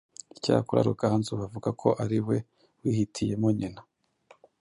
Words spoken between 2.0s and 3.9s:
ari we wihitiyemo nyina,